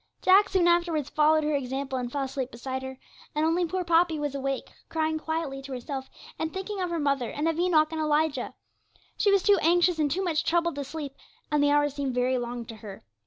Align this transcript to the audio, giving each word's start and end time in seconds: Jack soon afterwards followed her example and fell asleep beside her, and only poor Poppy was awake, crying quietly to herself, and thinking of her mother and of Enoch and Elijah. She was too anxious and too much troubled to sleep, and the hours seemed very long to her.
Jack 0.23 0.49
soon 0.49 0.67
afterwards 0.67 1.11
followed 1.11 1.43
her 1.43 1.53
example 1.53 1.99
and 1.99 2.11
fell 2.11 2.23
asleep 2.23 2.49
beside 2.49 2.81
her, 2.81 2.97
and 3.35 3.45
only 3.45 3.67
poor 3.67 3.83
Poppy 3.83 4.17
was 4.17 4.33
awake, 4.33 4.71
crying 4.89 5.19
quietly 5.19 5.61
to 5.61 5.73
herself, 5.73 6.09
and 6.39 6.51
thinking 6.51 6.81
of 6.81 6.89
her 6.89 6.97
mother 6.97 7.29
and 7.29 7.47
of 7.47 7.59
Enoch 7.59 7.91
and 7.91 8.01
Elijah. 8.01 8.55
She 9.15 9.31
was 9.31 9.43
too 9.43 9.59
anxious 9.61 9.99
and 9.99 10.09
too 10.09 10.23
much 10.23 10.43
troubled 10.43 10.73
to 10.77 10.83
sleep, 10.83 11.13
and 11.51 11.61
the 11.63 11.69
hours 11.69 11.93
seemed 11.93 12.15
very 12.15 12.39
long 12.39 12.65
to 12.65 12.77
her. 12.77 13.03